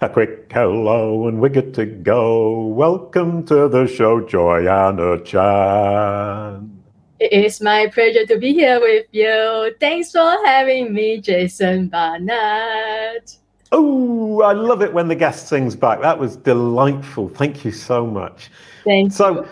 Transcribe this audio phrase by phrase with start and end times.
[0.00, 2.66] A quick hello and we're good to go.
[2.66, 6.82] Welcome to the show, Joyan Chan.
[7.18, 9.74] It is my pleasure to be here with you.
[9.80, 13.32] Thanks for having me, Jason Barnard.
[13.72, 16.00] Oh, I love it when the guest sings back.
[16.00, 17.28] That was delightful.
[17.28, 18.50] Thank you so much.
[18.84, 19.48] Thank so, you.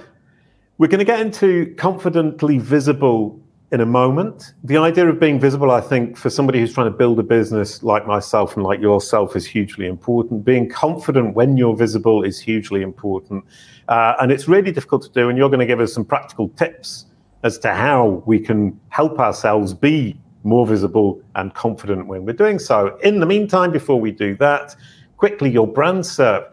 [0.78, 3.40] we're going to get into confidently visible
[3.72, 4.54] in a moment.
[4.62, 7.82] The idea of being visible, I think, for somebody who's trying to build a business
[7.82, 10.44] like myself and like yourself is hugely important.
[10.44, 13.44] Being confident when you're visible is hugely important.
[13.88, 15.28] Uh, and it's really difficult to do.
[15.28, 17.06] And you're going to give us some practical tips
[17.42, 22.60] as to how we can help ourselves be more visible and confident when we're doing
[22.60, 22.96] so.
[22.98, 24.76] In the meantime, before we do that,
[25.16, 26.52] quickly, your brand SERP.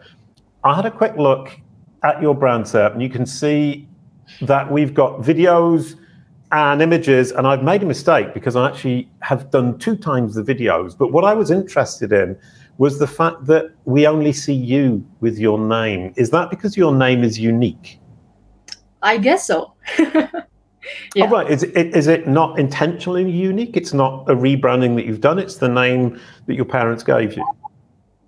[0.64, 1.60] I had a quick look
[2.02, 3.88] at your brand SERP, and you can see
[4.42, 5.96] that we've got videos
[6.54, 10.42] and images, and I've made a mistake because I actually have done two times the
[10.42, 10.96] videos.
[10.96, 12.38] But what I was interested in
[12.78, 16.14] was the fact that we only see you with your name.
[16.16, 17.98] Is that because your name is unique?
[19.02, 19.74] I guess so.
[19.98, 20.28] yeah.
[21.16, 21.50] Oh, right.
[21.50, 23.76] Is it, is it not intentionally unique?
[23.76, 25.40] It's not a rebranding that you've done.
[25.40, 27.44] It's the name that your parents gave you.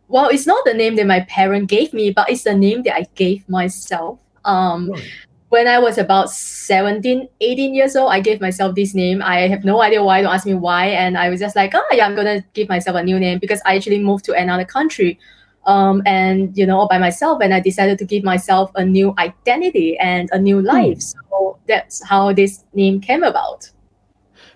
[0.09, 2.97] Well, it's not the name that my parent gave me, but it's the name that
[2.97, 4.19] I gave myself.
[4.45, 5.03] Um, right.
[5.49, 9.23] When I was about 17, 18 years old, I gave myself this name.
[9.23, 10.23] I have no idea why.
[10.23, 10.87] Don't ask me why.
[10.87, 13.39] And I was just like, oh, yeah, I'm going to give myself a new name
[13.39, 15.21] because I actually moved to another country
[15.67, 19.15] um, and you know all by myself and i decided to give myself a new
[19.19, 20.67] identity and a new hmm.
[20.67, 21.15] life mm.
[21.31, 23.71] so that's how this name came about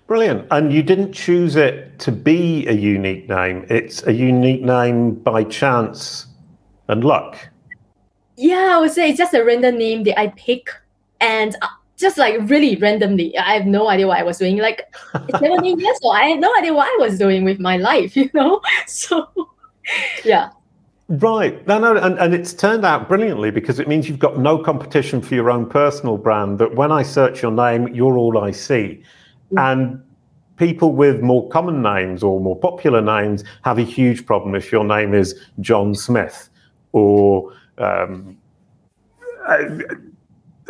[0.07, 5.15] brilliant and you didn't choose it to be a unique name it's a unique name
[5.15, 6.27] by chance
[6.89, 7.37] and luck
[8.41, 10.71] yeah i would say it's just a random name that i pick
[11.21, 14.83] and uh, just like really randomly i have no idea what i was doing like
[15.39, 18.31] 17 years old i had no idea what i was doing with my life you
[18.35, 19.29] know so
[20.25, 20.51] yeah
[21.11, 21.67] Right.
[21.67, 25.21] No, no, and, and it's turned out brilliantly because it means you've got no competition
[25.21, 26.61] for your own personal brand.
[26.61, 29.03] That when I search your name, you're all I see.
[29.53, 29.73] Mm.
[29.73, 30.03] And
[30.57, 34.85] people with more common names or more popular names have a huge problem if your
[34.85, 36.49] name is John Smith
[36.93, 38.39] or um,
[39.49, 39.65] uh,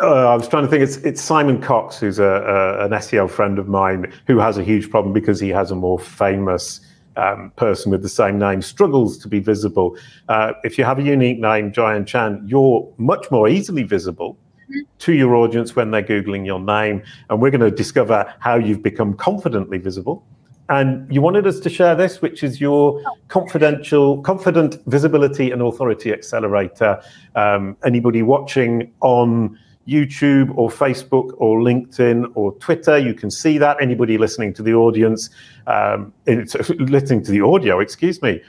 [0.01, 0.83] uh, I was trying to think.
[0.83, 4.65] It's it's Simon Cox, who's a, a, an SEO friend of mine, who has a
[4.65, 6.81] huge problem because he has a more famous
[7.17, 9.97] um, person with the same name struggles to be visible.
[10.29, 14.39] Uh, if you have a unique name, Joyan Chan, you're much more easily visible
[14.71, 14.81] mm-hmm.
[15.01, 17.03] to your audience when they're Googling your name.
[17.29, 20.25] And we're going to discover how you've become confidently visible.
[20.71, 26.13] And you wanted us to share this, which is your confidential, confident visibility and authority
[26.13, 27.03] accelerator.
[27.35, 29.59] Um, anybody watching on
[29.89, 32.97] YouTube or Facebook or LinkedIn or Twitter.
[32.97, 33.79] You can see that.
[33.81, 35.31] Anybody listening to the audience,
[35.67, 38.41] um, listening to the audio, excuse me,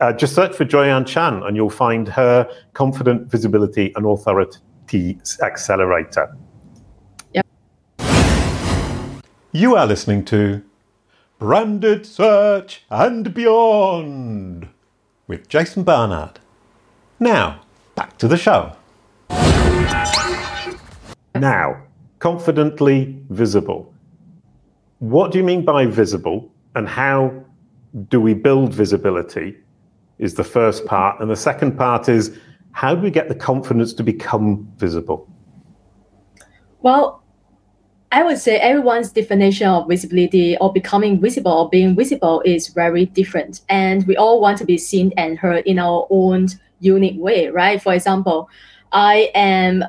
[0.00, 6.36] uh, just search for Joyan Chan and you'll find her Confident Visibility and Authority Accelerator.
[7.32, 7.46] Yep.
[9.52, 10.62] You are listening to
[11.38, 14.68] Branded Search and Beyond
[15.26, 16.38] with Jason Barnard.
[17.18, 17.62] Now,
[17.96, 18.72] back to the show.
[21.34, 21.82] Now,
[22.20, 23.92] confidently visible.
[25.00, 27.44] What do you mean by visible and how
[28.08, 29.56] do we build visibility?
[30.18, 31.20] Is the first part.
[31.20, 32.38] And the second part is
[32.70, 35.28] how do we get the confidence to become visible?
[36.80, 37.23] Well,
[38.14, 43.06] I would say everyone's definition of visibility or becoming visible or being visible is very
[43.06, 43.62] different.
[43.68, 46.46] And we all want to be seen and heard in our own
[46.78, 47.82] unique way, right?
[47.82, 48.48] For example,
[48.92, 49.82] I am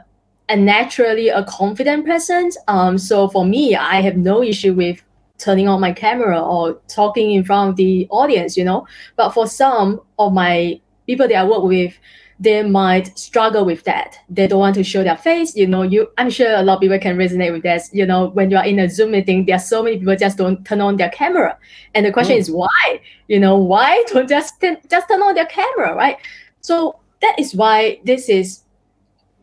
[0.50, 2.50] and naturally a confident person.
[2.68, 5.03] Um, so for me, I have no issue with
[5.38, 8.88] turning on my camera or talking in front of the audience, you know.
[9.18, 11.94] But for some of my people that I work with,
[12.40, 14.18] they might struggle with that.
[14.29, 15.56] They don't want to show their face.
[15.56, 17.90] You know, you I'm sure a lot of people can resonate with this.
[17.94, 20.38] You know, when you are in a Zoom meeting, there are so many people just
[20.38, 21.57] don't turn on their camera.
[21.94, 22.40] And the question mm.
[22.40, 23.01] is why?
[23.28, 26.18] You know, why don't just just turn on their camera, right?
[26.62, 28.61] So that is why this is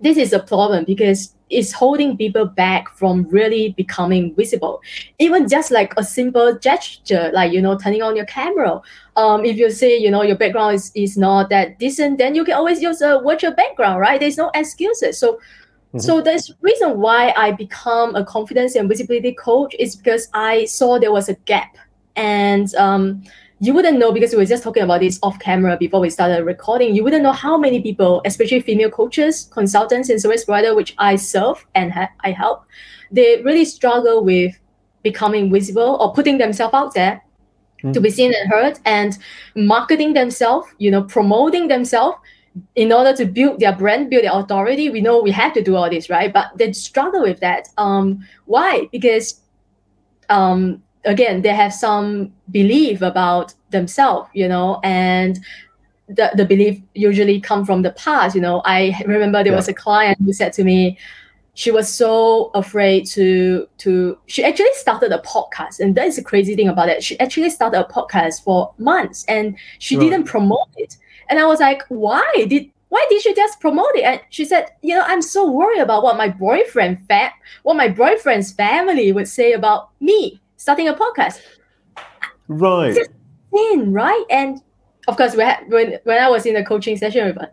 [0.03, 4.81] this is a problem because it's holding people back from really becoming visible.
[5.19, 8.81] Even just like a simple gesture, like you know, turning on your camera.
[9.17, 12.45] Um, if you say you know your background is, is not that decent, then you
[12.45, 14.19] can always use a virtual background, right?
[14.19, 15.19] There's no excuses.
[15.19, 15.99] So mm-hmm.
[15.99, 20.99] so the reason why I become a confidence and visibility coach is because I saw
[20.99, 21.77] there was a gap.
[22.17, 23.25] And um,
[23.62, 26.44] you wouldn't know because we were just talking about this off camera before we started
[26.44, 26.97] recording.
[26.97, 31.14] You wouldn't know how many people, especially female coaches, consultants, and service provider, which I
[31.14, 32.64] serve and ha- I help,
[33.12, 34.59] they really struggle with
[35.05, 37.23] becoming visible or putting themselves out there
[37.85, 37.93] mm.
[37.93, 39.17] to be seen and heard and
[39.55, 42.19] marketing themselves, you know, promoting themselves
[42.75, 44.91] in order to build their brand, build their authority.
[44.91, 46.32] We know we have to do all this, right?
[46.32, 47.69] But they struggle with that.
[47.79, 48.88] Um, why?
[48.91, 49.41] Because
[50.31, 55.39] um, again, they have some belief about themselves, you know, and
[56.09, 58.35] the, the belief usually come from the past.
[58.35, 59.57] You know, I remember there yeah.
[59.57, 60.99] was a client who said to me,
[61.55, 66.23] she was so afraid to to she actually started a podcast and that is the
[66.23, 70.05] crazy thing about it she actually started a podcast for months and she right.
[70.05, 70.97] didn't promote it
[71.29, 74.71] and i was like why did why did you just promote it and she said
[74.81, 77.33] you know i'm so worried about what my boyfriend fa-
[77.65, 81.41] what my boyfriend's family would say about me starting a podcast
[82.47, 82.97] right
[83.50, 84.61] insane, right and
[85.09, 87.53] of course we had, when when i was in a coaching session with her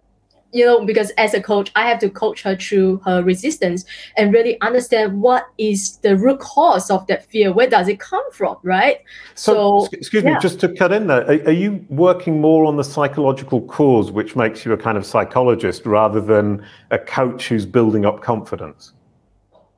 [0.51, 3.85] you know, because as a coach, I have to coach her through her resistance
[4.17, 7.53] and really understand what is the root cause of that fear.
[7.53, 8.97] Where does it come from, right?
[9.35, 10.33] So, so excuse yeah.
[10.33, 14.11] me, just to cut in there, are, are, you working more on the psychological cause,
[14.11, 18.93] which makes you a kind of psychologist rather than a coach who's building up confidence?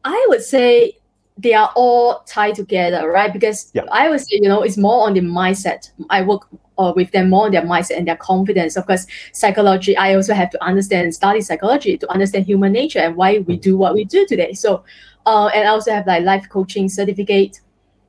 [0.06, 0.94] I would say
[1.42, 3.34] they are all tied together, right?
[3.34, 3.84] Because yeah.
[3.92, 5.92] I would say, you know, it's more on the mindset.
[6.10, 6.48] I work
[6.78, 8.76] uh, with them more on their mindset and their confidence.
[8.76, 13.00] Of course, psychology, I also have to understand and study psychology to understand human nature
[13.00, 14.54] and why we do what we do today.
[14.54, 14.84] So,
[15.26, 17.62] uh, and I also have like life coaching certificate.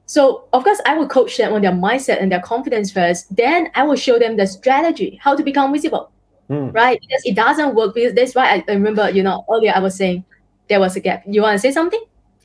[0.07, 3.35] So, of course, I will coach them on their mindset and their confidence first.
[3.35, 6.11] Then I will show them the strategy, how to become visible,
[6.51, 6.75] mm.
[6.75, 7.01] right?
[7.01, 7.95] Because it doesn't work.
[7.95, 10.25] Because that's why I remember, you know, earlier I was saying
[10.69, 11.23] there was a gap.
[11.27, 12.03] You want to say something?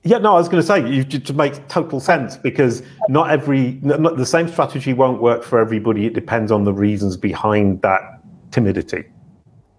[0.07, 3.77] Yeah, no, I was going to say you to make total sense because not every
[3.81, 6.05] not, the same strategy won't work for everybody.
[6.05, 7.99] It depends on the reasons behind that
[8.51, 9.03] timidity.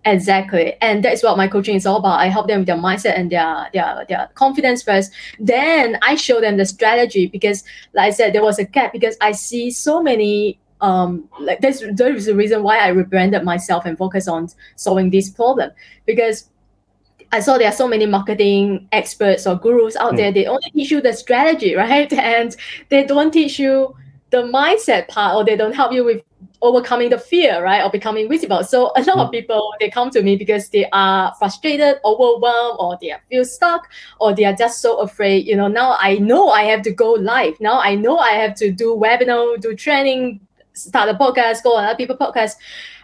[0.04, 2.20] Exactly, and that's what my coaching is all about.
[2.20, 5.12] I help them with their mindset and their their their confidence first.
[5.40, 7.64] Then I show them the strategy because,
[7.94, 11.82] like I said, there was a gap because I see so many um like there's
[11.94, 15.70] there is a reason why I rebranded myself and focus on solving this problem
[16.04, 16.50] because
[17.32, 20.16] I saw there are so many marketing experts or gurus out mm.
[20.16, 20.32] there.
[20.32, 22.12] They only teach you the strategy, right?
[22.12, 22.56] And
[22.88, 23.94] they don't teach you
[24.30, 26.22] the mindset part, or they don't help you with
[26.60, 28.64] overcoming the fear, right, or becoming visible.
[28.64, 29.20] So a lot mm.
[29.20, 29.32] of hmm.
[29.32, 33.88] people they come to me because they are frustrated, overwhelmed, or they feel stuck,
[34.20, 35.46] or they are just so afraid.
[35.46, 37.60] You know, now I know I have to go live.
[37.60, 40.40] Now I know I have to do webinar, do training,
[40.72, 42.56] start a podcast, go on other people podcast.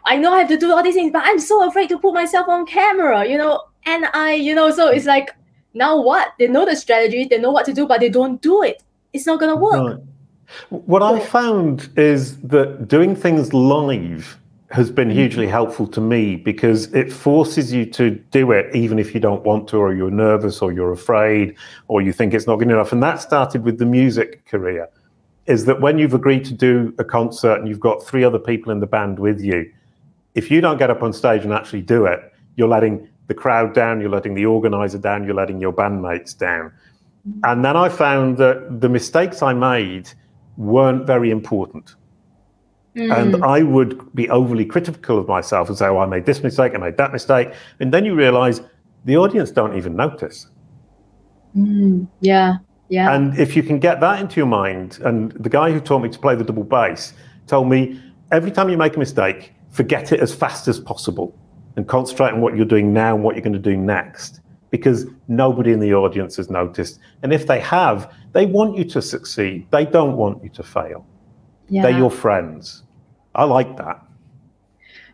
[0.07, 2.13] I know I have to do all these things, but I'm so afraid to put
[2.13, 3.27] myself on camera.
[3.27, 5.35] You know, and I, you know, so it's like
[5.75, 6.33] now what?
[6.39, 8.83] They know the strategy, they know what to do, but they don't do it.
[9.13, 9.99] It's not gonna work.
[9.99, 10.05] Right.
[10.71, 14.39] What I found is that doing things live
[14.71, 15.19] has been mm-hmm.
[15.19, 19.45] hugely helpful to me because it forces you to do it even if you don't
[19.45, 21.55] want to, or you're nervous, or you're afraid,
[21.89, 22.93] or you think it's not good enough.
[22.93, 24.89] And that started with the music career.
[25.47, 28.73] Is that when you've agreed to do a concert and you've got three other people
[28.73, 29.71] in the band with you,
[30.35, 33.75] if you don't get up on stage and actually do it, you're letting the crowd
[33.75, 36.73] down, you're letting the organizer down, you're letting your bandmates down.
[37.43, 40.11] And then I found that the mistakes I made
[40.57, 41.95] weren't very important.
[42.95, 43.17] Mm.
[43.17, 46.75] And I would be overly critical of myself and say, oh, I made this mistake,
[46.75, 47.53] I made that mistake.
[47.81, 48.61] And then you realize
[49.05, 50.49] the audience don't even notice.
[51.57, 52.07] Mm.
[52.21, 52.59] Yeah.
[52.91, 53.15] Yeah.
[53.15, 56.11] And if you can get that into your mind, and the guy who taught me
[56.11, 57.15] to play the double bass
[57.47, 58.01] told me
[58.31, 61.37] every time you make a mistake, forget it as fast as possible
[61.77, 64.41] and concentrate on what you're doing now and what you're going to do next
[64.71, 66.99] because nobody in the audience has noticed.
[67.23, 69.67] And if they have, they want you to succeed.
[69.71, 71.07] They don't want you to fail.
[71.69, 71.83] Yeah.
[71.83, 72.83] They're your friends.
[73.35, 74.05] I like that.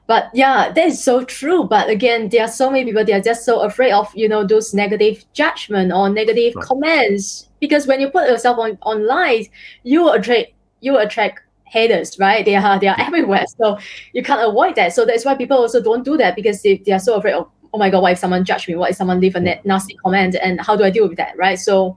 [0.06, 1.64] But yeah, that is so true.
[1.64, 4.44] But again, there are so many people they are just so afraid of you know
[4.44, 6.64] those negative judgment or negative right.
[6.64, 9.46] comments because when you put yourself on online,
[9.84, 12.44] you attract you attract haters, right?
[12.44, 13.44] They are they are everywhere.
[13.58, 13.78] So
[14.12, 14.92] you can't avoid that.
[14.92, 17.48] So that's why people also don't do that because they, they are so afraid of,
[17.72, 18.74] oh my god, what if someone judge me?
[18.74, 20.36] What if someone leave a nasty comment?
[20.42, 21.36] And how do I deal with that?
[21.38, 21.58] Right.
[21.58, 21.96] So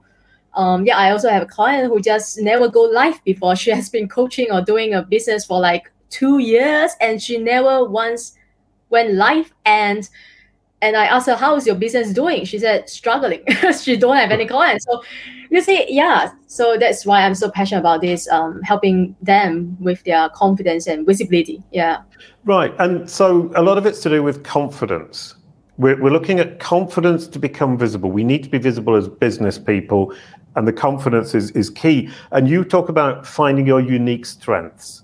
[0.54, 3.56] um, yeah, I also have a client who just never go live before.
[3.64, 7.84] She has been coaching or doing a business for like two years and she never
[7.84, 8.36] once
[8.90, 10.08] went live and
[10.84, 12.44] and I asked her, how is your business doing?
[12.44, 13.42] She said, struggling.
[13.82, 14.84] she don't have any clients.
[14.84, 15.02] So
[15.50, 16.30] you see, yeah.
[16.46, 21.06] So that's why I'm so passionate about this, um, helping them with their confidence and
[21.06, 21.62] visibility.
[21.72, 22.02] Yeah.
[22.44, 22.74] Right.
[22.78, 25.34] And so a lot of it's to do with confidence.
[25.78, 28.10] We're, we're looking at confidence to become visible.
[28.10, 30.14] We need to be visible as business people,
[30.54, 32.10] and the confidence is, is key.
[32.30, 35.02] And you talk about finding your unique strengths.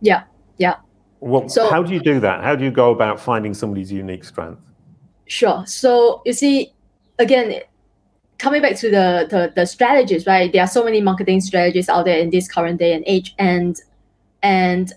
[0.00, 0.24] Yeah.
[0.58, 0.76] Yeah.
[1.20, 2.42] Well, so, how do you do that?
[2.42, 4.60] How do you go about finding somebody's unique strength?
[5.32, 5.64] Sure.
[5.66, 6.74] So you see,
[7.18, 7.62] again,
[8.36, 10.52] coming back to the, the the strategies, right?
[10.52, 13.80] There are so many marketing strategies out there in this current day and age, and
[14.42, 14.92] and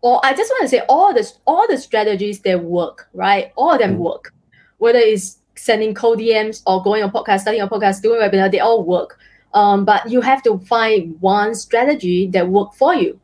[0.00, 3.52] or I just want to say all the all the strategies that work, right?
[3.54, 3.98] All of them mm.
[3.98, 4.32] work.
[4.78, 8.50] Whether it's sending cold DMs or going on podcast, starting a podcast, doing a webinar,
[8.50, 9.18] they all work.
[9.52, 13.20] Um, but you have to find one strategy that work for you,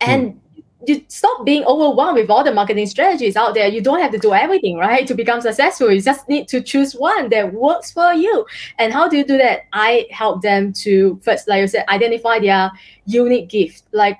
[0.00, 0.38] and mm.
[0.86, 3.68] You stop being overwhelmed with all the marketing strategies out there.
[3.68, 5.06] You don't have to do everything, right?
[5.06, 8.46] To become successful, you just need to choose one that works for you.
[8.78, 9.62] And how do you do that?
[9.72, 12.70] I help them to first, like you said, identify their
[13.06, 13.84] unique gift.
[13.92, 14.18] Like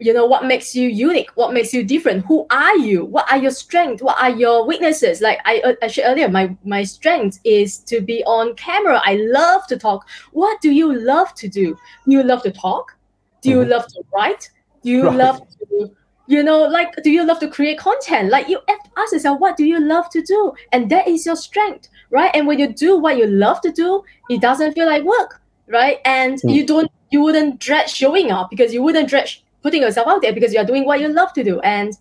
[0.00, 3.38] you know what makes you unique what makes you different who are you what are
[3.38, 7.38] your strengths what are your weaknesses like i, uh, I shared earlier my my strength
[7.44, 11.76] is to be on camera i love to talk what do you love to do
[12.06, 12.96] do you love to talk
[13.40, 13.70] do you mm-hmm.
[13.70, 14.50] love to write
[14.88, 15.16] do you right.
[15.16, 15.90] love to
[16.26, 18.58] you know like do you love to create content like you
[18.98, 22.46] ask yourself what do you love to do and that is your strength right and
[22.46, 26.40] when you do what you love to do it doesn't feel like work right and
[26.42, 26.54] mm.
[26.54, 29.30] you don't you wouldn't dread showing up because you wouldn't dread
[29.62, 31.60] putting yourself out there because you're doing what you love to do.
[31.60, 31.92] And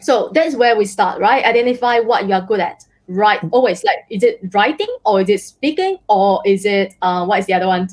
[0.00, 1.44] so that's where we start, right?
[1.44, 2.84] Identify what you are good at.
[3.08, 3.40] Right.
[3.52, 7.46] Always like, is it writing or is it speaking or is it uh, what is
[7.46, 7.88] the other one?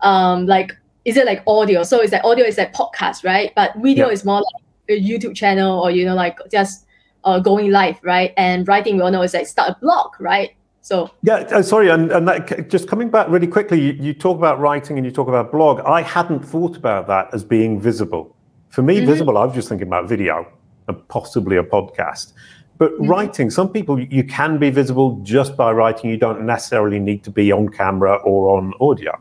[0.00, 1.84] Um, like, is it like audio?
[1.84, 3.52] So it's like audio is like podcast, right?
[3.54, 6.84] But video is more like a YouTube channel or you know, like just
[7.24, 8.34] uh, going live, right?
[8.36, 10.50] And writing we all know is like start a blog, right?
[10.80, 14.36] So yeah, uh, sorry, and, and that, just coming back really quickly, you, you, talk
[14.36, 15.80] about writing and you talk about blog.
[15.80, 18.36] I hadn't thought about that as being visible.
[18.68, 19.06] For me, mm-hmm.
[19.06, 20.46] visible, I was just thinking about video
[20.86, 22.32] and possibly a podcast.
[22.78, 23.08] But mm-hmm.
[23.08, 26.10] writing, some people you can be visible just by writing.
[26.10, 29.18] You don't necessarily need to be on camera or on audio.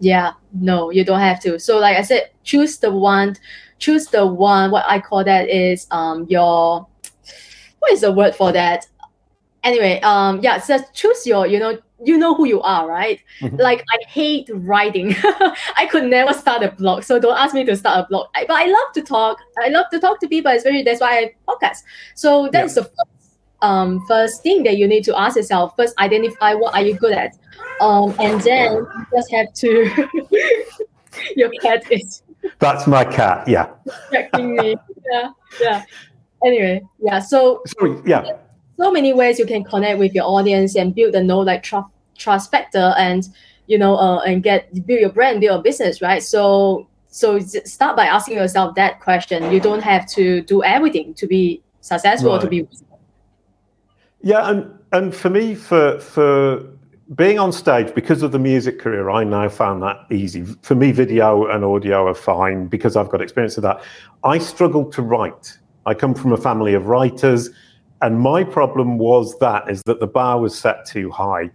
[0.00, 1.58] Yeah, no, you don't have to.
[1.58, 3.36] So, like I said, choose the one.
[3.78, 4.70] Choose the one.
[4.70, 6.86] What I call that is um your.
[7.80, 8.86] What is the word for that?
[9.68, 13.20] anyway, um, yeah, so choose your, you know, you know who you are, right?
[13.40, 13.56] Mm-hmm.
[13.56, 15.14] Like I hate writing.
[15.76, 18.28] I could never start a blog, so don't ask me to start a blog.
[18.34, 19.38] I, but I love to talk.
[19.58, 21.78] I love to talk to people, especially that's why I podcast.
[22.14, 22.82] So that's yeah.
[22.82, 23.17] the first,
[23.62, 25.74] um, first thing that you need to ask yourself.
[25.76, 27.36] First, identify what are you good at,
[27.80, 30.08] um, and then you just have to.
[31.36, 32.22] your cat is.
[32.58, 33.46] That's my cat.
[33.48, 33.70] Yeah.
[33.84, 34.76] Distracting me.
[35.10, 35.30] Yeah.
[35.60, 35.84] Yeah.
[36.44, 37.18] Anyway, yeah.
[37.18, 37.62] So.
[37.66, 38.00] Sorry.
[38.04, 38.38] Yeah
[38.78, 41.88] so many ways you can connect with your audience and build the know like trust
[42.16, 43.28] trust factor and
[43.66, 47.96] you know uh, and get build your brand build your business right so so start
[47.96, 52.38] by asking yourself that question you don't have to do everything to be successful right.
[52.38, 52.66] or to be
[54.22, 56.64] yeah and and for me for for
[57.14, 60.44] being on stage because of the music career i now found that easy.
[60.62, 63.82] For me video and audio are fine because i've got experience of that.
[64.24, 65.58] I struggle to write.
[65.86, 67.50] I come from a family of writers
[68.02, 71.50] and my problem was that is that the bar was set too high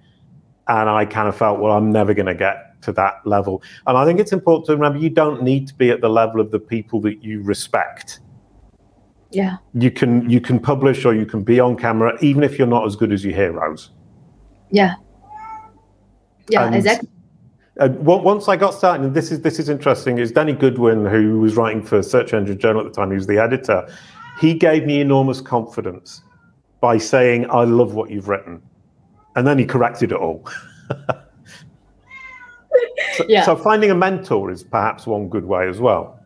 [0.67, 3.61] and i kind of felt well i'm never going to get to that level.
[3.87, 6.41] And i think it's important to remember you don't need to be at the level
[6.41, 8.21] of the people that you respect
[9.35, 12.67] yeah you can you can publish or you can be on camera even if you're
[12.67, 13.91] not as good as your heroes
[14.71, 14.95] yeah
[16.49, 17.09] yeah and, exactly
[17.79, 21.39] uh, once I got started, and this is this is interesting, is Danny Goodwin, who
[21.39, 23.87] was writing for Search Engine Journal at the time, he was the editor.
[24.39, 26.21] He gave me enormous confidence
[26.81, 28.61] by saying, I love what you've written.
[29.35, 30.45] And then he corrected it all.
[33.15, 33.43] so, yeah.
[33.43, 36.19] so finding a mentor is perhaps one good way as well.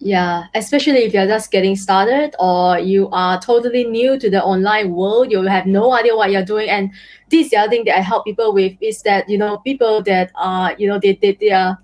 [0.00, 4.92] Yeah, especially if you're just getting started or you are totally new to the online
[4.92, 6.70] world, you have no idea what you're doing.
[6.70, 6.92] And
[7.30, 10.30] this the other thing that I help people with is that, you know, people that
[10.36, 11.78] are, you know, they, they, they are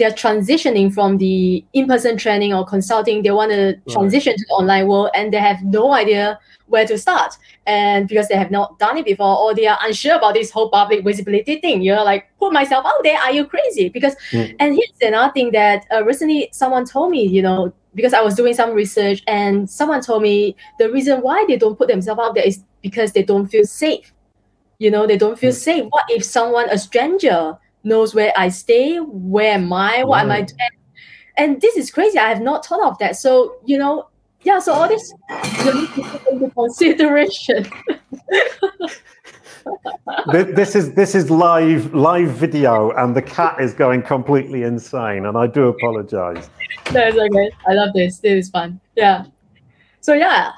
[0.00, 4.38] they're transitioning from the in-person training or consulting they want to transition right.
[4.38, 6.38] to the online world and they have no idea
[6.68, 7.34] where to start
[7.66, 10.70] and because they have not done it before or they are unsure about this whole
[10.70, 14.56] public visibility thing you're like put myself out there are you crazy because mm.
[14.58, 18.34] and here's another thing that uh, recently someone told me you know because i was
[18.34, 22.34] doing some research and someone told me the reason why they don't put themselves out
[22.34, 24.14] there is because they don't feel safe
[24.78, 25.62] you know they don't feel mm.
[25.68, 30.30] safe what if someone a stranger knows where i stay where am i what am
[30.30, 30.70] i doing
[31.36, 34.10] and this is crazy i have not thought of that so you know
[34.42, 35.12] yeah, so all this
[35.64, 37.70] you need to take into consideration.
[40.54, 45.36] this is this is live live video, and the cat is going completely insane, and
[45.36, 46.48] I do apologize.
[46.92, 47.50] No, it's okay.
[47.68, 48.20] I love this.
[48.20, 48.80] This is fun.
[48.96, 49.26] Yeah.
[50.00, 50.52] So yeah.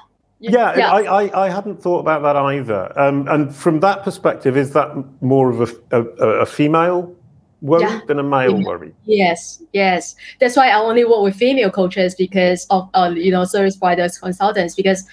[0.51, 0.91] Yeah, yeah.
[0.91, 2.99] I, I, I hadn't thought about that either.
[2.99, 4.89] Um, and from that perspective, is that
[5.21, 7.15] more of a, a, a female
[7.61, 8.01] worry yeah.
[8.07, 8.65] than a male yeah.
[8.65, 8.93] worry.
[9.05, 10.15] Yes, yes.
[10.39, 14.17] That's why I only work with female coaches because of uh, you know service providers
[14.17, 15.05] consultants because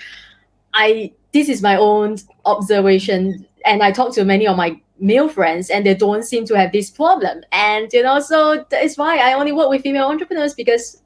[0.74, 5.70] I this is my own observation and I talk to many of my male friends
[5.70, 9.32] and they don't seem to have this problem and you know so that's why I
[9.32, 11.00] only work with female entrepreneurs because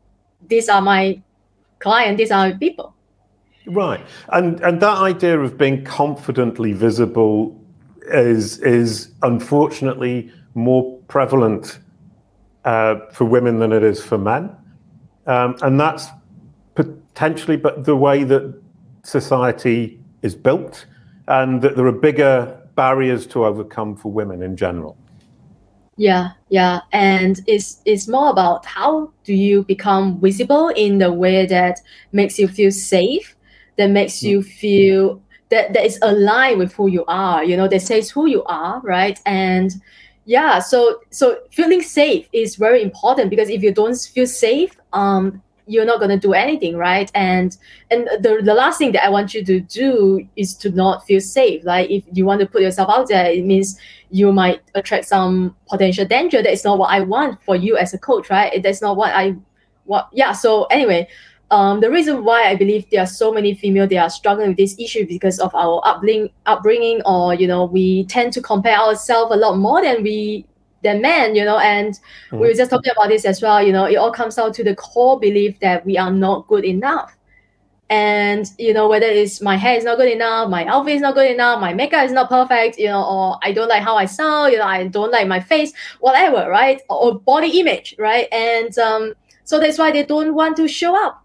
[0.48, 1.22] these are my
[1.78, 2.93] client, these are people.
[3.66, 4.04] Right.
[4.28, 7.60] And and that idea of being confidently visible
[8.08, 11.78] is is unfortunately more prevalent
[12.64, 14.54] uh, for women than it is for men.
[15.26, 16.08] Um, and that's
[16.74, 18.54] potentially but the way that
[19.02, 20.86] society is built
[21.28, 24.96] and that there are bigger barriers to overcome for women in general.
[25.96, 31.46] Yeah, yeah, and it's it's more about how do you become visible in the way
[31.46, 31.80] that
[32.10, 33.36] makes you feel safe,
[33.76, 37.44] that makes you feel that that is aligned with who you are.
[37.44, 39.20] You know, that says who you are, right?
[39.26, 39.72] And
[40.24, 45.42] yeah, so so feeling safe is very important because if you don't feel safe, um,
[45.66, 47.56] you're not going to do anything right and
[47.90, 51.20] and the, the last thing that i want you to do is to not feel
[51.20, 53.78] safe like if you want to put yourself out there it means
[54.10, 57.94] you might attract some potential danger that is not what i want for you as
[57.94, 59.34] a coach right that's not what i
[59.84, 61.06] what yeah so anyway
[61.50, 64.56] um, the reason why I believe there are so many female they are struggling with
[64.56, 69.32] this issue because of our upbringing, upbringing, or you know, we tend to compare ourselves
[69.34, 70.46] a lot more than we
[70.84, 72.38] than men, you know, and mm-hmm.
[72.38, 74.62] we were just talking about this as well, you know, it all comes down to
[74.62, 77.16] the core belief that we are not good enough.
[77.90, 81.14] And, you know, whether it's my hair is not good enough, my outfit is not
[81.14, 84.06] good enough, my makeup is not perfect, you know, or I don't like how I
[84.06, 86.80] sound, you know, I don't like my face, whatever, right?
[86.88, 88.26] Or, body image, right?
[88.32, 91.23] And um, so that's why they don't want to show up.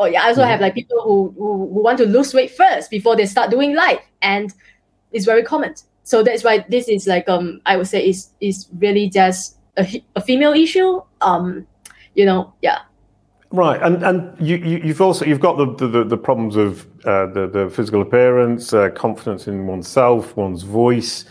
[0.00, 0.50] Or yeah, I also mm-hmm.
[0.50, 3.74] have like people who, who, who want to lose weight first before they start doing
[3.74, 4.02] life.
[4.22, 4.52] And
[5.12, 5.74] it's very common
[6.10, 10.02] so that's why this is like um I would say is is really just a,
[10.16, 11.00] a female issue.
[11.20, 11.66] Um,
[12.14, 12.80] you know, yeah.
[13.52, 17.26] Right, and and you, you have also you've got the the, the problems of uh,
[17.26, 21.24] the the physical appearance, uh, confidence in oneself, one's voice,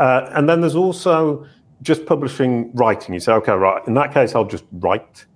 [0.00, 1.46] uh, and then there's also
[1.82, 3.14] just publishing writing.
[3.14, 5.26] You say, okay, right, in that case, I'll just write,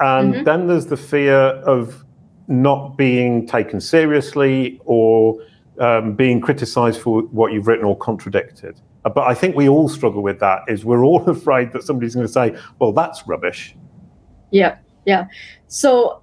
[0.00, 0.44] and mm-hmm.
[0.44, 2.04] then there's the fear of
[2.48, 5.38] not being taken seriously or
[5.78, 8.80] um, being criticized for what you've written or contradicted.
[9.04, 10.62] Uh, but I think we all struggle with that.
[10.68, 13.74] Is we're all afraid that somebody's going to say, "Well, that's rubbish."
[14.50, 15.26] Yeah, yeah.
[15.68, 16.22] So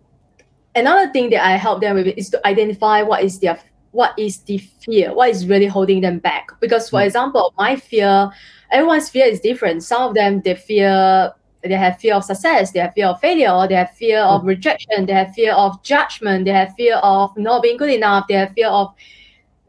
[0.76, 3.60] another thing that I help them with is to identify what is their
[3.92, 6.48] what is the fear, what is really holding them back.
[6.62, 7.06] Because, for mm.
[7.06, 8.30] example, my fear,
[8.72, 9.84] everyone's fear is different.
[9.84, 13.68] Some of them they fear they have fear of success, they have fear of failure,
[13.68, 14.48] they have fear of mm.
[14.48, 18.36] rejection, they have fear of judgment, they have fear of not being good enough, they
[18.36, 18.94] have fear of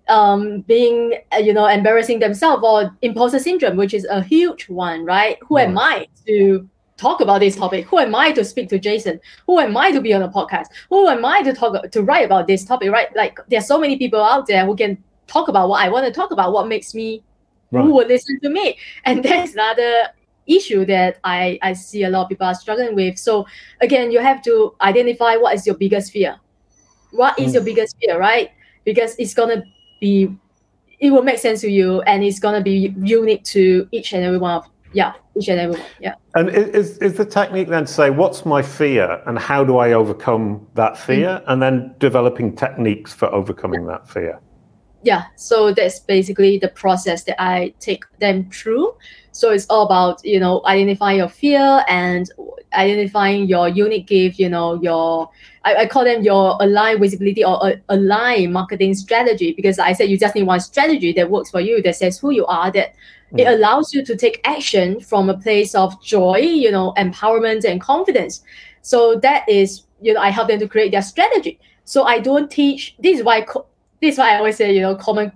[0.09, 5.05] um, being uh, you know embarrassing themselves or imposter syndrome, which is a huge one,
[5.05, 5.39] right?
[5.49, 7.87] Who am I to talk about this topic?
[7.87, 9.21] Who am I to speak to Jason?
[9.47, 10.67] Who am I to be on a podcast?
[10.89, 12.91] Who am I to talk to write about this topic?
[12.91, 13.15] Right?
[13.17, 16.13] Like there's so many people out there who can talk about what I want to
[16.13, 17.23] talk about, what makes me
[17.71, 17.85] right.
[17.85, 18.79] who will listen to me.
[19.05, 20.09] And that's another
[20.47, 23.19] issue that I, I see a lot of people are struggling with.
[23.19, 23.47] So
[23.81, 26.39] again, you have to identify what is your biggest fear.
[27.11, 27.55] What is mm.
[27.55, 28.51] your biggest fear, right?
[28.85, 29.63] Because it's gonna
[30.01, 30.35] be
[31.03, 34.25] it will make sense to you and it's going to be unique to each and
[34.25, 37.85] every one of yeah each and every one yeah and is, is the technique then
[37.85, 41.51] to say what's my fear and how do i overcome that fear mm-hmm.
[41.51, 44.39] and then developing techniques for overcoming that fear
[45.03, 48.95] yeah so that's basically the process that i take them through.
[49.33, 52.31] So it's all about you know identifying your fear and
[52.75, 55.31] identifying your unique gift you know your
[55.65, 60.11] I, I call them your align visibility or uh, align marketing strategy because I said
[60.11, 62.95] you just need one strategy that works for you that says who you are that
[63.33, 63.41] mm.
[63.41, 67.81] it allows you to take action from a place of joy you know empowerment and
[67.81, 68.43] confidence.
[68.83, 71.59] So that is you know I help them to create their strategy.
[71.85, 73.47] So I don't teach this is why
[74.03, 75.33] this is why I always say you know common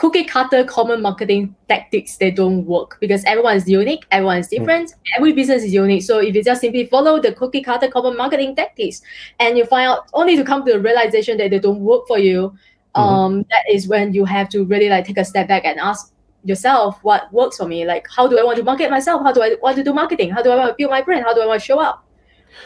[0.00, 4.88] cookie cutter common marketing tactics they don't work because everyone is unique, everyone is different,
[4.88, 4.94] mm.
[5.18, 6.02] every business is unique.
[6.02, 9.02] So if you just simply follow the cookie cutter common marketing tactics
[9.40, 12.18] and you find out only to come to the realization that they don't work for
[12.18, 12.54] you,
[12.96, 13.00] mm-hmm.
[13.00, 16.14] um, that is when you have to really like take a step back and ask
[16.44, 17.84] yourself what works for me.
[17.84, 19.22] Like how do I want to market myself?
[19.22, 20.30] How do I want to do marketing?
[20.30, 21.24] How do I want to build my brand?
[21.24, 22.06] How do I want to show up?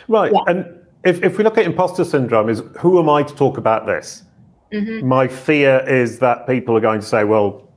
[0.06, 0.32] Right.
[0.32, 0.40] Yeah.
[0.46, 0.66] And
[1.04, 4.22] if, if we look at imposter syndrome, is who am I to talk about this?
[4.72, 5.06] Mm-hmm.
[5.06, 7.68] My fear is that people are going to say, well,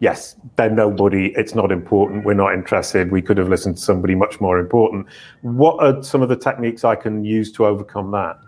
[0.00, 1.32] yes, they're nobody.
[1.36, 2.24] It's not important.
[2.24, 3.10] We're not interested.
[3.10, 5.06] We could have listened to somebody much more important.
[5.42, 8.38] What are some of the techniques I can use to overcome that?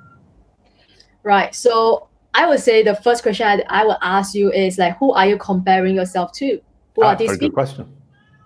[1.23, 1.55] Right.
[1.55, 5.13] So I would say the first question I, I would ask you is like, who
[5.13, 6.61] are you comparing yourself to?
[6.97, 7.49] Who ah, are these people?
[7.49, 7.95] Good question.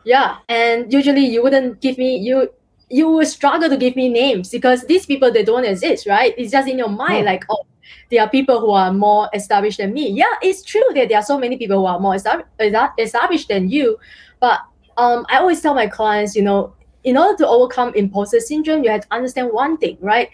[0.04, 2.50] Yeah, and usually you wouldn't give me you
[2.90, 6.34] you will struggle to give me names because these people they don't exist, right?
[6.36, 7.64] It's just in your mind, like oh,
[8.11, 10.11] there are people who are more established than me.
[10.11, 13.98] Yeah, it's true that there are so many people who are more established than you.
[14.40, 14.61] But
[14.96, 16.74] um, I always tell my clients, you know,
[17.05, 20.31] in order to overcome imposter syndrome, you have to understand one thing, right?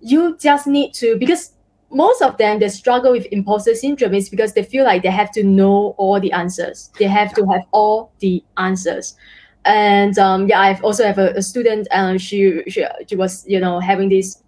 [0.00, 1.52] you just need to because
[1.90, 5.30] most of them they struggle with imposter syndrome is because they feel like they have
[5.32, 9.16] to know all the answers they have to have all the answers
[9.64, 13.44] and um, yeah i've also have a, a student and um, she, she she was
[13.46, 14.42] you know having this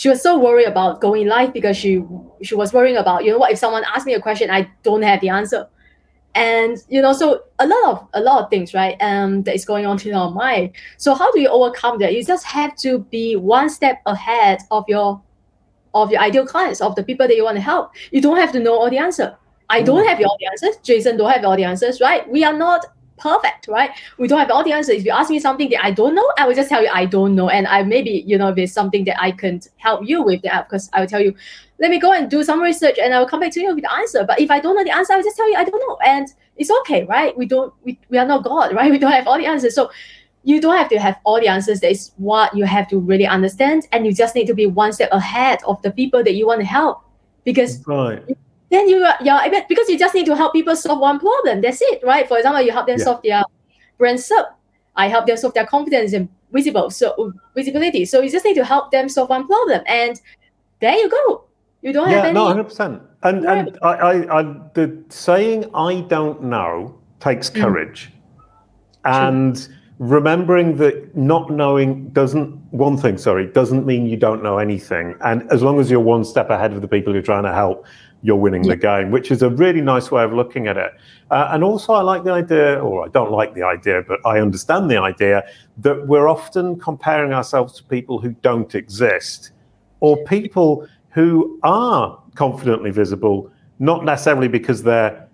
[0.00, 2.02] she was so worried about going live because she
[2.40, 5.02] she was worrying about you know what if someone asked me a question i don't
[5.02, 5.68] have the answer.
[6.34, 9.66] And you know so a lot of a lot of things right um that is
[9.66, 10.70] going on in our mind.
[10.96, 12.14] So how do you overcome that?
[12.14, 15.20] You just have to be one step ahead of your
[15.92, 17.92] of your ideal clients of the people that you want to help.
[18.10, 19.36] You don't have to know all the answer.
[19.68, 20.08] I don't mm.
[20.08, 20.76] have all the answers.
[20.82, 22.26] Jason don't have all the answers right?
[22.30, 22.86] We are not
[23.20, 23.90] perfect, right?
[24.18, 24.96] We don't have all the answers.
[24.96, 27.04] If you ask me something that I don't know, I will just tell you I
[27.04, 27.48] don't know.
[27.48, 30.68] And I maybe, you know, if it's something that I can help you with, that
[30.68, 31.34] because I will tell you,
[31.78, 33.84] let me go and do some research and I will come back to you with
[33.84, 34.24] the answer.
[34.24, 35.98] But if I don't know the answer, I will just tell you I don't know.
[36.04, 37.36] And it's okay, right?
[37.36, 38.90] We don't we, we are not God, right?
[38.90, 39.74] We don't have all the answers.
[39.74, 39.90] So
[40.42, 41.80] you don't have to have all the answers.
[41.80, 43.86] That is what you have to really understand.
[43.92, 46.60] And you just need to be one step ahead of the people that you want
[46.60, 47.02] to help.
[47.44, 48.22] Because right
[48.70, 51.60] then you are, yeah because you just need to help people solve one problem.
[51.60, 52.26] That's it, right?
[52.26, 53.04] For example, you help them yeah.
[53.04, 53.42] solve their
[53.98, 54.46] brand SERP.
[54.96, 58.04] I help them solve their confidence and visible so visibility.
[58.04, 60.20] So you just need to help them solve one problem, and
[60.80, 61.44] there you go.
[61.82, 62.34] You don't yeah, have any.
[62.34, 63.02] no, hundred percent.
[63.22, 64.42] And and I, I, I,
[64.74, 67.60] the saying "I don't know" takes mm.
[67.60, 68.12] courage,
[69.04, 69.12] mm.
[69.12, 69.56] and.
[69.56, 75.14] True remembering that not knowing doesn't one thing sorry doesn't mean you don't know anything
[75.20, 77.84] and as long as you're one step ahead of the people you're trying to help
[78.22, 78.74] you're winning yeah.
[78.74, 80.92] the game, which is a really nice way of looking at it.
[81.30, 84.40] Uh, and also, I like the idea, or I don't like the idea, but I
[84.40, 85.44] understand the idea
[85.78, 89.52] that we're often comparing ourselves to people who don't exist
[90.00, 95.28] or people who are confidently visible, not necessarily because they're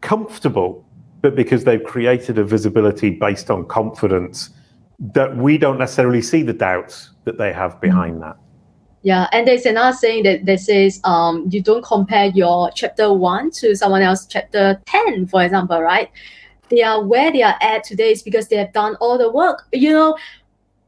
[0.00, 0.84] comfortable,
[1.20, 4.50] but because they've created a visibility based on confidence
[4.98, 8.36] that we don't necessarily see the doubts that they have behind that.
[9.02, 13.50] Yeah, and there's another saying that, that says um, you don't compare your chapter one
[13.52, 16.10] to someone else chapter 10, for example, right?
[16.68, 19.64] They are where they are at today is because they have done all the work,
[19.72, 20.18] you know,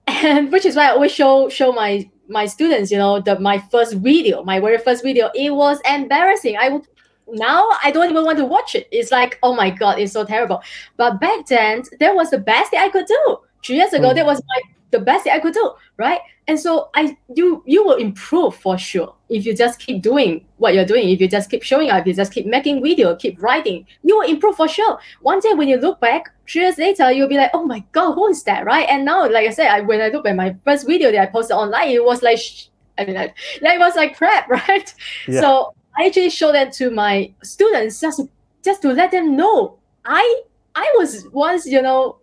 [0.07, 3.59] and which is why I always show show my my students, you know, the my
[3.59, 6.57] first video, my very first video, it was embarrassing.
[6.57, 6.87] I would
[7.29, 8.89] now I don't even want to watch it.
[8.93, 10.63] It's like, oh my god, it's so terrible.
[10.97, 13.39] But back then, that was the best thing I could do.
[13.65, 14.15] Three years ago, mm.
[14.17, 16.21] that was my the best thing I could do, right?
[16.49, 20.75] And so I you you will improve for sure if you just keep doing what
[20.75, 21.09] you're doing.
[21.09, 24.19] If you just keep showing up, if you just keep making video, keep writing, you
[24.19, 24.99] will improve for sure.
[25.21, 28.15] One day when you look back, three years later, you'll be like, oh my god,
[28.15, 28.89] who is that, right?
[28.89, 31.27] And now, like I said, I, when I look at my first video that I
[31.27, 32.67] posted online, it was like, sh-
[32.99, 34.95] I mean, like, it was like crap, right?
[35.29, 35.41] Yeah.
[35.41, 38.21] So I actually show that to my students just
[38.65, 40.43] just to let them know I
[40.75, 42.19] I was once, you know,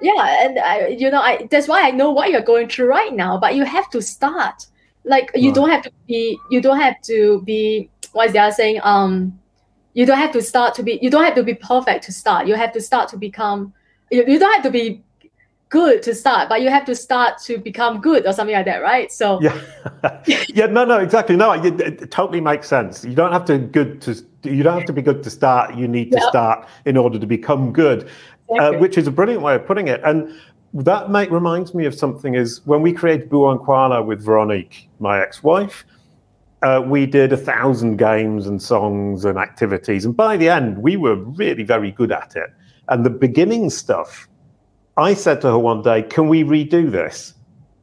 [0.00, 3.14] yeah and I, you know i that's why i know what you're going through right
[3.14, 4.66] now but you have to start.
[5.06, 8.52] Like you don't have to be you don't have to be what is the other
[8.52, 8.80] saying?
[8.82, 9.38] Um
[9.94, 12.48] you don't have to start to be you don't have to be perfect to start.
[12.48, 13.72] You have to start to become
[14.10, 15.02] you, you don't have to be
[15.68, 18.82] good to start but you have to start to become good or something like that
[18.82, 19.12] right?
[19.12, 19.56] So yeah.
[20.48, 21.36] Yeah no no exactly.
[21.36, 23.04] No it, it, totally makes sense.
[23.04, 24.10] You don't have to good to
[24.42, 25.76] you don't have to be good to start.
[25.76, 26.28] You need to yep.
[26.30, 28.08] start in order to become good
[28.50, 30.00] uh, which is a brilliant way of putting it.
[30.04, 30.32] And
[30.74, 34.88] that make, reminds me of something is when we created Boowa and Kwala with Veronique,
[35.00, 35.84] my ex-wife,
[36.62, 40.04] uh, we did a thousand games and songs and activities.
[40.04, 42.50] And by the end, we were really very good at it.
[42.88, 44.28] And the beginning stuff,
[44.96, 47.34] I said to her one day, Can we redo this?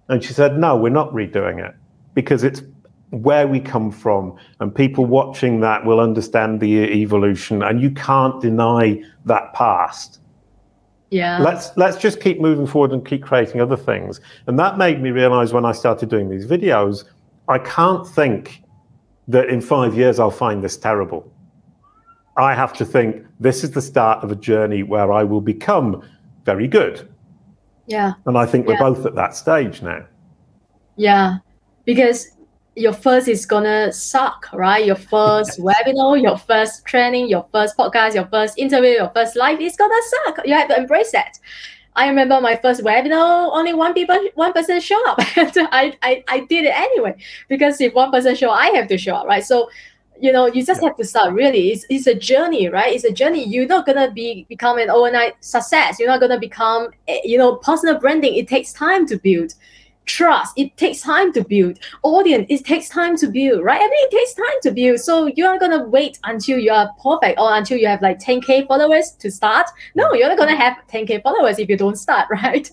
[0.09, 1.75] And she said, No, we're not redoing it
[2.13, 2.61] because it's
[3.09, 4.35] where we come from.
[4.59, 7.61] And people watching that will understand the evolution.
[7.61, 10.19] And you can't deny that past
[11.13, 11.37] yeah.
[11.37, 14.19] Let's let's just keep moving forward and keep creating other things.
[14.47, 17.05] And that made me realize when i started doing these videos
[17.47, 18.63] i can't think
[19.27, 21.31] that in five years i'll find this terrible.
[22.35, 26.01] I have to think this is the start of a journey where i will become
[26.45, 27.07] very good.
[27.85, 28.13] Yeah.
[28.25, 30.03] And i think we're both at that stage now.
[30.95, 31.37] Yeah.
[31.85, 32.31] Because
[32.75, 34.85] your first is gonna suck, right?
[34.85, 39.61] Your first webinar, your first training, your first podcast, your first interview, your first live
[39.61, 40.39] is gonna suck.
[40.45, 41.37] You have to embrace that.
[41.95, 45.19] I remember my first webinar, only one people, one person show up.
[45.37, 47.15] I, I, I did it anyway
[47.47, 49.43] because if one person show, I have to show up, right?
[49.43, 49.69] So,
[50.19, 51.33] you know, you just have to start.
[51.33, 52.93] Really, it's, it's a journey, right?
[52.93, 53.43] It's a journey.
[53.43, 55.99] You're not gonna be become an overnight success.
[55.99, 58.35] You're not gonna become, eh, you know, personal branding.
[58.35, 59.53] It takes time to build
[60.05, 60.53] trust.
[60.57, 61.79] It takes time to build.
[62.03, 63.79] Audience it takes time to build right?
[63.79, 64.99] I mean it takes time to build.
[64.99, 68.67] So you're not gonna wait until you are perfect or until you have like 10k
[68.67, 69.67] followers to start.
[69.95, 72.69] No you're not gonna have 10k followers if you don't start right?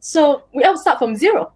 [0.00, 1.52] So we all start from zero.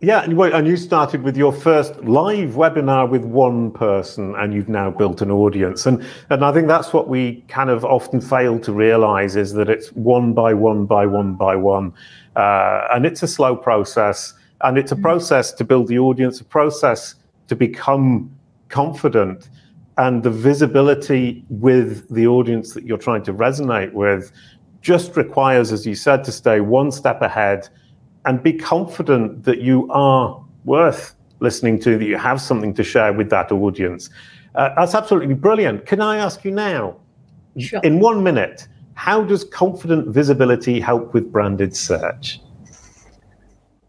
[0.00, 4.92] Yeah, and you started with your first live webinar with one person, and you've now
[4.92, 5.86] built an audience.
[5.86, 9.68] And and I think that's what we kind of often fail to realize is that
[9.68, 11.92] it's one by one by one by one,
[12.36, 15.02] uh, and it's a slow process, and it's a mm-hmm.
[15.02, 17.14] process to build the audience, a process
[17.48, 18.30] to become
[18.68, 19.48] confident,
[19.96, 24.30] and the visibility with the audience that you're trying to resonate with
[24.80, 27.68] just requires, as you said, to stay one step ahead
[28.24, 33.12] and be confident that you are worth listening to, that you have something to share
[33.12, 34.10] with that audience.
[34.54, 35.86] Uh, that's absolutely brilliant.
[35.86, 36.96] Can I ask you now,
[37.58, 37.80] sure.
[37.82, 42.40] in one minute, how does confident visibility help with branded search?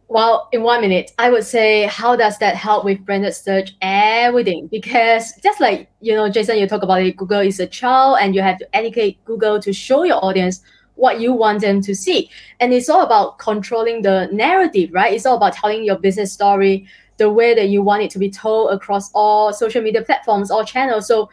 [0.09, 3.75] Well, in one minute, I would say, how does that help with branded search?
[3.83, 7.15] Everything, because just like you know, Jason, you talk about it.
[7.15, 10.61] Google is a child, and you have to educate Google to show your audience
[10.95, 12.27] what you want them to see.
[12.59, 15.13] And it's all about controlling the narrative, right?
[15.13, 18.31] It's all about telling your business story the way that you want it to be
[18.31, 21.07] told across all social media platforms, all channels.
[21.07, 21.29] So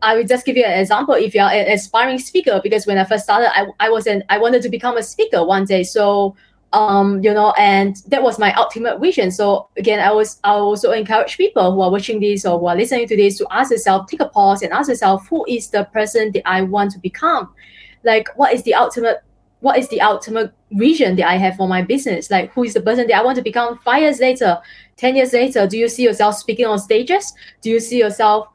[0.00, 1.14] I will just give you an example.
[1.14, 4.62] If you're an aspiring speaker, because when I first started, I, I wasn't I wanted
[4.62, 5.82] to become a speaker one day.
[5.82, 6.36] So
[6.72, 9.30] um, you know, and that was my ultimate vision.
[9.30, 12.76] So again, I was I also encourage people who are watching this or who are
[12.76, 15.84] listening to this to ask yourself, take a pause and ask yourself, who is the
[15.92, 17.52] person that I want to become?
[18.04, 19.22] like what is the ultimate
[19.60, 22.32] what is the ultimate vision that I have for my business?
[22.32, 24.58] Like, who is the person that I want to become five years later,
[24.96, 25.68] 10 years later?
[25.68, 27.32] Do you see yourself speaking on stages?
[27.60, 28.48] Do you see yourself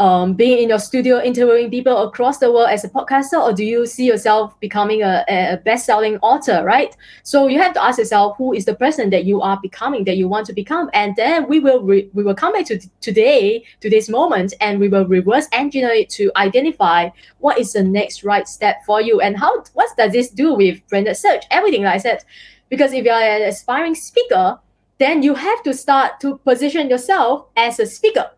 [0.00, 3.62] um, being in your studio interviewing people across the world as a podcaster, or do
[3.62, 6.96] you see yourself becoming a, a best-selling author, right?
[7.22, 10.16] So you have to ask yourself who is the person that you are becoming, that
[10.16, 13.62] you want to become, and then we will re- we will come back to today,
[13.82, 17.10] to this moment, and we will reverse engineer it to identify
[17.40, 20.80] what is the next right step for you, and how what does this do with
[20.88, 21.44] branded search?
[21.50, 22.24] Everything like I said,
[22.70, 24.58] because if you are an aspiring speaker,
[24.96, 28.30] then you have to start to position yourself as a speaker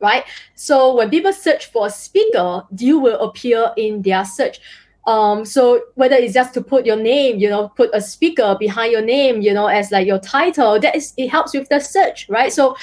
[0.00, 0.24] right?
[0.54, 4.60] So when people search for a speaker, you will appear in their search.
[5.06, 8.92] Um, so whether it's just to put your name, you know, put a speaker behind
[8.92, 12.28] your name, you know, as like your title, that is it helps with the search,
[12.28, 12.52] right?
[12.52, 12.76] So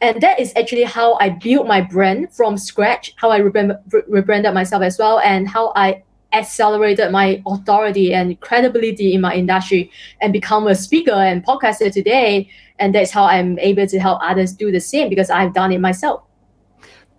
[0.00, 3.78] and that is actually how I built my brand from scratch, how I rebrand,
[4.08, 6.02] rebranded myself as well, and how I
[6.32, 12.48] accelerated my authority and credibility in my industry and become a speaker and podcaster today.
[12.78, 15.80] And that's how I'm able to help others do the same because I've done it
[15.80, 16.22] myself.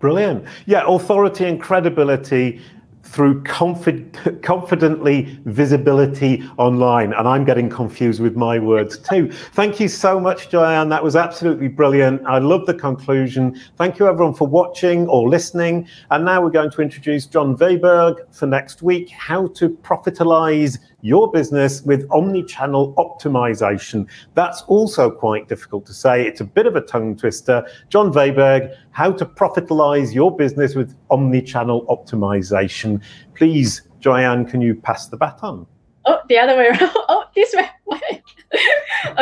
[0.00, 0.44] Brilliant.
[0.66, 2.60] Yeah, authority and credibility
[3.02, 7.12] through confid- confidently visibility online.
[7.12, 9.30] And I'm getting confused with my words too.
[9.30, 10.88] Thank you so much, Joyan.
[10.90, 12.22] That was absolutely brilliant.
[12.26, 13.60] I love the conclusion.
[13.76, 15.88] Thank you, everyone, for watching or listening.
[16.10, 21.30] And now we're going to introduce John Veiberg for next week how to profitalize your
[21.30, 24.06] business with omni-channel optimization.
[24.34, 26.26] That's also quite difficult to say.
[26.26, 27.66] It's a bit of a tongue twister.
[27.88, 33.02] John Veiberg, how to profitalize your business with omni-channel optimization.
[33.34, 35.66] Please, Joyan, can you pass the baton?
[36.06, 36.80] Oh, the other way around.
[37.08, 38.19] Oh, this way.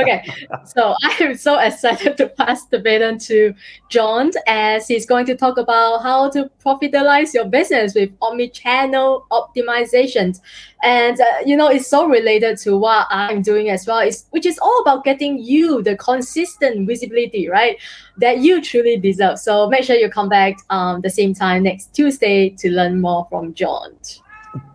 [0.00, 0.24] Okay,
[0.64, 3.54] so I am so excited to pass the baton to
[3.90, 10.40] John as he's going to talk about how to profitalize your business with omni-channel optimizations.
[10.82, 14.46] And uh, you know, it's so related to what I'm doing as well, is which
[14.46, 17.76] is all about getting you the consistent visibility, right?
[18.18, 19.38] That you truly deserve.
[19.38, 23.26] So make sure you come back um the same time next Tuesday to learn more
[23.30, 23.96] from John.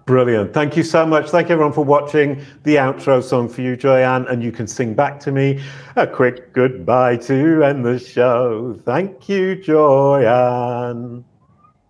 [0.06, 0.54] Brilliant.
[0.54, 1.30] Thank you so much.
[1.30, 4.30] Thank you everyone for watching the outro song for you, Joyan.
[4.30, 5.64] And you can sing back to me
[5.96, 8.78] a quick goodbye to end the show.
[8.84, 11.24] Thank you, Joyan.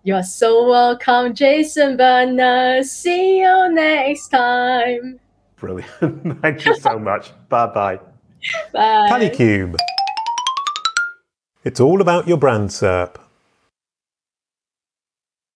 [0.04, 2.84] You're so welcome, Jason Barnard.
[2.84, 5.18] See you next time.
[5.56, 5.90] Brilliant.
[6.42, 7.32] Thank you so much.
[7.48, 7.98] Bye-bye.
[8.72, 9.28] Bye.
[9.30, 9.76] Cube.
[11.64, 13.16] It's all about your brand SERP.